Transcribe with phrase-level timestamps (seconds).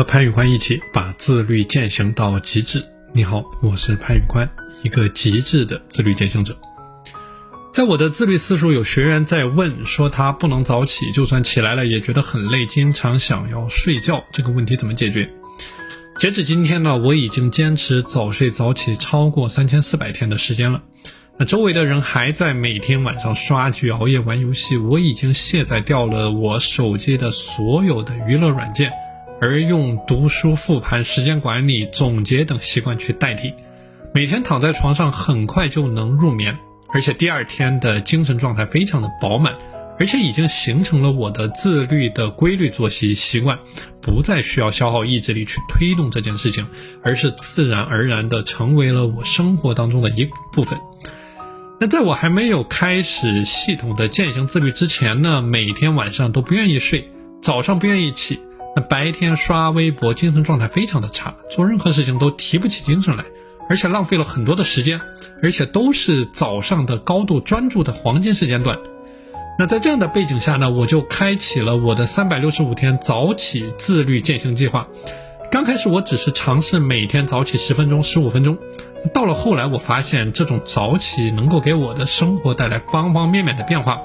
[0.00, 2.82] 和潘宇宽一起把自律践行到极致。
[3.12, 4.48] 你好，我是潘宇宽，
[4.82, 6.56] 一个极致的自律践行者。
[7.70, 15.30] 在我的自律私塾，有学员在问说，他不能早起，就算起来了也觉得很累，经常想要睡觉，这个问题怎么解决？
[16.18, 20.82] 截止今天呢，我已经坚持早睡早起超过三千四百天的时间了。
[21.36, 28.90] 那周围的人还在每天晚上刷剧、熬夜玩游戏，我已经卸载掉了我手机的所有的娱乐软件，
[29.40, 33.54] 而用读书、复盘、时间管理、总结等习惯去代替。
[34.12, 36.58] 每天躺在床上，很快就能入眠，
[36.92, 39.56] 而且第二天的精神状态非常的饱满，
[39.98, 43.58] 而且已经形成了我的自律的规律作息习惯，
[44.02, 46.66] 不再需要消耗意志力去推动这件事情，
[47.02, 50.78] 而是自然而然的成为了我生活当中的一部分。
[51.80, 57.08] 那在我还没有开始系统的践行自律之前呢，每天晚上都不愿意睡，
[57.40, 58.38] 早上不愿意起，
[58.76, 63.24] 那白天刷微博，精神状态非常的差，做任何事情都提不起精神来，
[63.68, 65.00] 而且浪费了很多的时间，
[65.42, 68.78] 而且都是早上的高度专注的黄金时间段。
[69.58, 74.86] 那在这样的背景下呢，我就开启了我的三百六十五天早起自律践行计划。
[75.50, 78.56] 刚开始我只是尝试每天早起十分钟、十五分钟。
[79.12, 84.00] 到了后来，我发现这种早起能够给我的生活带来方方面面的变化。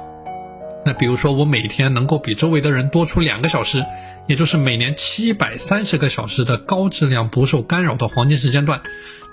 [0.85, 3.83] 那比如说，我每天能够比周围的人多出两个小时，
[4.27, 8.83] 也就是每年七百三十个小时的高质量、不受干扰的黄金时间段。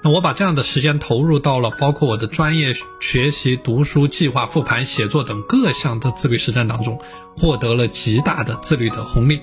[0.03, 6.98] 那我把这样的时间投入到了包括我的专业学习、读书、计划、复盘、写作等各项的自律实战当中，
[7.36, 9.42] 获得了极大的自律的红利。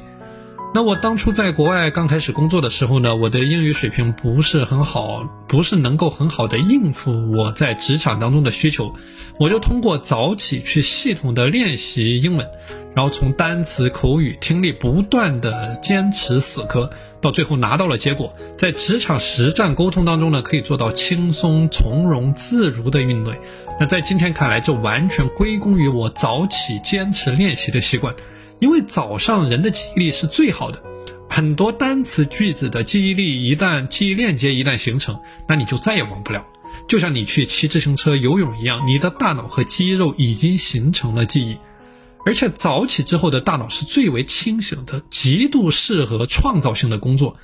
[0.71, 8.93] 那我当初在国外刚开始工作的时候呢，我的英语水平不是很好，不是能够很好的应付我在职场当中的需求，
[9.39, 12.47] 我就通过早起去系统的练习英文，
[12.95, 23.33] 然后从单词、口语、听力不断的坚持死磕，到最后拿到了结果，在职场实战沟通当中呢，可以做到轻松、从容、自如的应对。
[23.79, 28.13] 那在今天看来，这完全归功于我早起坚持练习的习惯。
[28.59, 30.83] 因为早上人的记忆力是最好的，
[31.29, 36.45] 很多单词句子的记忆力一旦记忆链接一旦形成，那你就再也忘不了。
[36.87, 41.57] 就像你去骑自行车、游泳一样，你的大脑和肌肉已经形成了记忆。
[42.25, 47.37] 而且早起之后的大脑是最为清醒的，极度适合创造性的工作。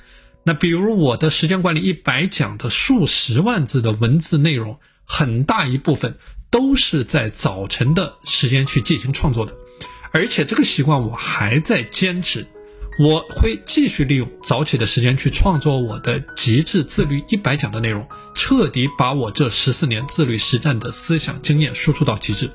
[0.44, 6.18] 那比如我的时间管理一百讲的数十万字的文字内容，很大一部分
[6.50, 9.54] 都是在早晨的时间去进行创作的。
[10.12, 12.46] 而且这个习惯我还在坚持，
[12.98, 22.50] 我会继续利用早起的时间去创作我的极致自律一百讲的内容，彻底把我这十四年自律实战的思想经验输出到极致。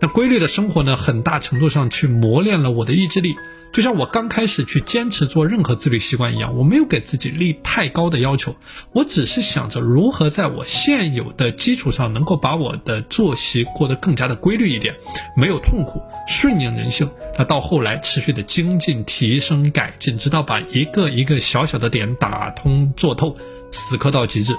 [0.00, 3.34] 那规律的生活呢，很大程度上去磨练了我的意志力。
[3.70, 8.56] 就像我刚开始去坚持做任何自律习惯一样，我没有给自己立太高的要求，
[8.92, 14.94] 我只是想着如何在我现有的基础上，能够把我的作息过得更加的规律一点，
[15.36, 17.10] 没有痛苦，顺应人性。
[17.36, 23.36] 那到后来持续的精进、提升、改进，直到把一个一个小小的点打通、做透，
[23.70, 24.54] 死磕到极致。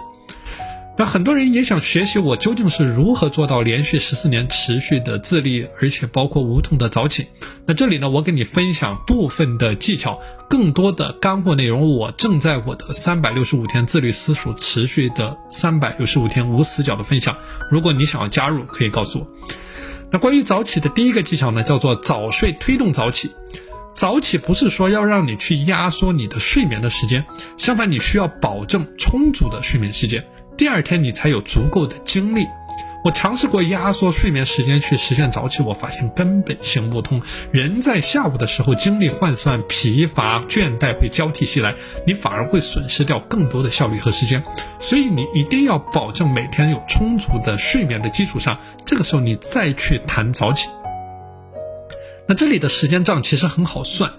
[1.00, 7.26] 那很多人也想学习我究竟是如何做到连续十四年持续的自律，而且包括无痛的早起。
[7.66, 17.38] 那这里呢，我给你分享部分的技巧，更多的干货内容，我正在我的三百六十五天自律私塾持续的三百六十五天无死角的分享。
[17.72, 19.28] 如果你想要加入，可以告诉我。
[20.12, 23.32] 那关于早起的第一个技巧呢，叫做早睡推动早起。
[23.94, 27.24] 早起不是说要让你去压缩你的睡眠的时间，
[27.56, 30.26] 相反，你需要保证充足的睡眠时间。
[30.60, 32.46] 第二天你才有足够的精力。
[33.02, 37.22] 我尝试过压缩睡眠时间去实现早起，我发现根本行不通。
[37.50, 41.74] 人在下午的时候精力涣散、疲乏、倦怠会交替袭来，
[42.06, 44.44] 你反而会损失掉更多的效率和时间。
[44.82, 50.68] 所以你一定要保证每天有充足的睡眠的基础上，这个时候你再去谈早起。
[52.28, 54.12] 那这里的时间账其实很好算，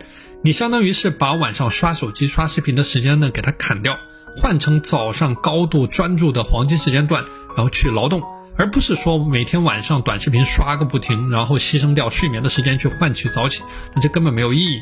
[0.43, 3.99] 你相当于是把晚上刷手机、刷视频的时间呢给它砍掉。
[4.37, 7.25] 换成早上高度专注的黄金时间段，
[7.57, 8.23] 然后去劳动，
[8.57, 13.63] 而不是说每天晚上短视频刷个不停，然后牺牲掉睡眠的时间去换取早起，
[13.95, 14.81] 那这根本没有意义。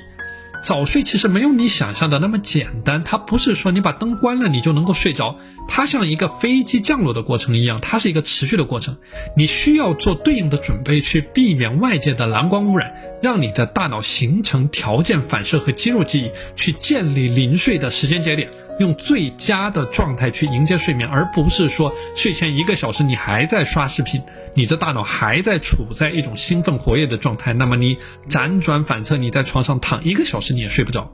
[0.60, 8.96] 早睡其实没有你想象的那么简单，它不是说你把灯关了你就能够睡着，它像一个飞机降落的过程一样，它是一个持续的过程，
[9.36, 12.92] 你需要做对应的准备去避免外界的蓝光污染，
[13.22, 18.50] 让你的大脑形成条件反射和肌肉记忆，去建立临睡的时间节点。
[18.78, 24.22] 用最佳的状态去迎接睡眠，而不是说睡前一个小时你还在刷视频，
[24.54, 27.98] 你的大脑还在处在一种兴奋活跃的状态，那么你
[28.28, 31.12] 辗转反侧，你在床上躺一个小时你也睡不着。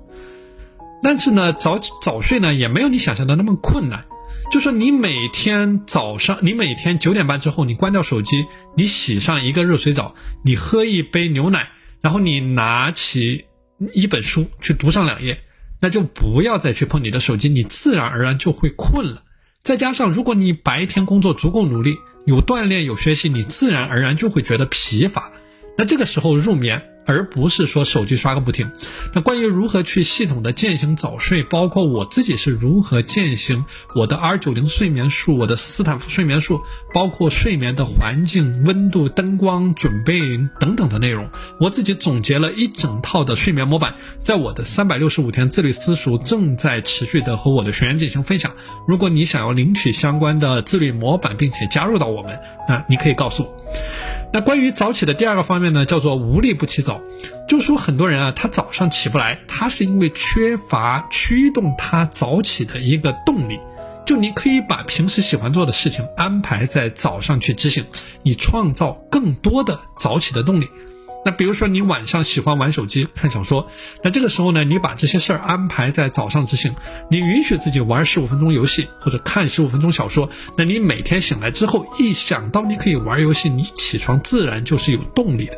[1.02, 4.05] 但是呢，早早睡呢也没有你想象的那么困难。
[4.50, 8.46] 就说你每天早上，你每天九点半之后，你关掉手机，
[8.76, 10.14] 你洗上一个热水澡，
[10.44, 11.70] 你喝一杯牛奶，
[12.02, 13.46] 然后你拿起
[13.94, 15.40] 一本书去读上两页，
[15.84, 19.22] 那就不要再去碰你的手机，你自然而然就会困了。
[19.60, 25.31] 再加上，如果你白天工作足够努力，有锻炼有学习，你自然而然就会觉得疲乏，
[25.76, 26.82] 那这个时候入眠。
[27.06, 28.70] 而不是说手机刷个不停。
[29.12, 33.64] 那关于如何去系统的践行早睡，包括我自己是如何践行
[33.94, 36.60] 我的 R 九零睡眠术、我的斯坦福睡眠术，
[36.92, 40.20] 包括睡眠的环境、温度、灯光准备
[40.60, 41.28] 等等的内容，
[41.60, 48.52] 我自己总结了一整套的睡眠模板，在我的三百六十五天自律私塾正在持续的和我的学员进行分享。
[48.86, 53.54] 如果你想要领取相关的自律模板，并且加入到我们，那你可以告诉我。
[54.34, 57.00] 那关于早起的第二个方面呢，叫做无力不起早，
[57.46, 63.60] 就说很多人啊，他早上起不来，他是因为缺乏驱动他早起的一个动力。
[64.04, 67.84] 就你可以把平时喜欢做的事情安排在早上去执行，
[68.25, 70.69] 以创造更多的早起的动力。
[71.24, 73.70] 那比如说你晚上喜欢玩手机看小说，
[74.02, 76.74] 那这个时候呢，你把这些事儿安排在早上执行，
[77.10, 85.54] 你允许自己玩十五分钟游戏或者看十五分钟小说，那你每天醒来之后一想到你可以玩游戏，你起床自然就是有动力的。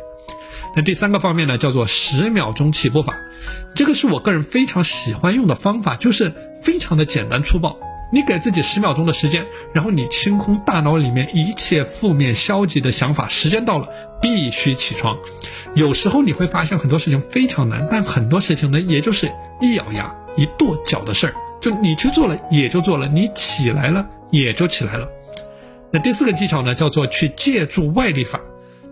[0.75, 3.13] 那第三个方面呢，叫做十秒钟起步法，
[3.75, 7.77] 这个是我个人非常喜欢用的方法，就是非常的简单粗暴。
[8.11, 13.27] 你给自己十秒钟的时间，然后你清空大脑里面一切负面消极的想法。
[13.27, 13.87] 时间到了，
[14.21, 15.17] 必须起床。
[15.75, 25.07] 有时候你会发现很多事情非常难，但很多事情呢，也就是一咬牙一跺脚的事儿，就你去做了也就做了，你起来了也就起来了。
[25.91, 28.39] 那第四个技巧呢，叫做去借助外力法。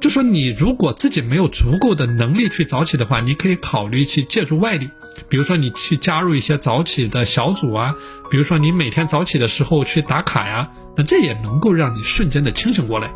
[0.06, 4.88] 就说你如果自己没有足够的能力去早起的话，你可以考虑去借助外力，
[5.28, 7.96] 比如说你去加入一些早起的小组啊，
[8.30, 13.12] 比如说你每天早起的时候去打卡呀，那这也能够让你瞬间的清醒过来。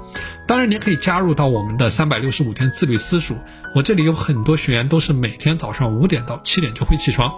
[0.47, 3.35] 当然，你可以加入到我们的三百六十五天自律私塾，
[3.75, 7.31] 我这里有很多学员都是每天早上五点到七点就会起床。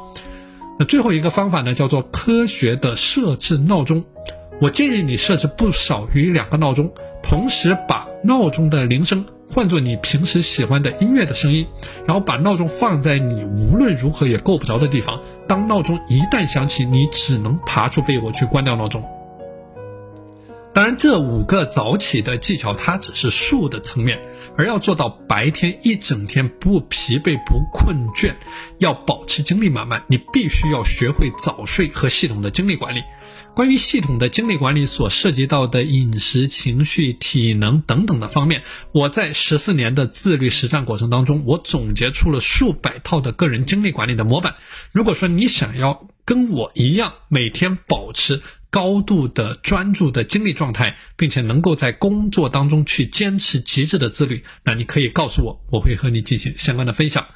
[0.80, 4.06] 那最后一个方法呢，叫做科学的设置闹钟。
[4.62, 9.26] 我建议你设置不少于两个闹钟，同时把闹钟的铃声。
[9.54, 11.68] 换做你平时喜欢的音乐的声音，
[12.06, 15.20] 然后把闹钟放在你无论如何也够不着的地方。
[15.48, 19.04] 当闹钟一旦响起，你只能爬出被窝去关掉闹钟。
[20.74, 24.18] 当然，这五个早起的技巧，它只是术的层面，
[24.58, 28.34] 而要做到白天一整天不疲惫、不困倦，
[28.80, 33.04] 要保持精力满满，你必须要学会早睡和系统的精力管理。
[33.54, 38.64] 关于系统的精力管理所涉及到的饮食、情绪、体能等等的方面，
[38.94, 44.56] 我在十四年的自律实战过程当中，我总结出了数百套的个人精力管理的模板。
[44.94, 48.42] 如果说你想要跟我一样每天保持
[48.72, 57.28] 高度的专注的精力状态，并且能够在工作当中去坚持极致的自律，那你可以告诉我，我会和你进行相关的分享。